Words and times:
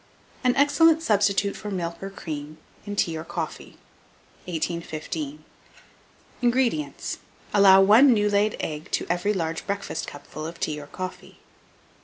]AN 0.43 0.55
EXCELLENT 0.55 1.03
SUBSTITUTE 1.03 1.55
FOR 1.55 1.69
MILK 1.69 2.01
OR 2.01 2.09
CREAM 2.09 2.57
IN 2.87 2.95
TEA 2.95 3.17
OR 3.17 3.23
COFFEE. 3.23 3.77
1815. 4.45 5.43
INGREDIENTS. 6.41 7.19
Allow 7.53 7.81
1 7.83 8.11
new 8.11 8.27
laid 8.27 8.57
egg 8.59 8.89
to 8.93 9.05
every 9.11 9.31
large 9.31 9.67
breakfast 9.67 10.07
cupful 10.07 10.47
of 10.47 10.59
tea 10.59 10.81
or 10.81 10.87
coffee. 10.87 11.37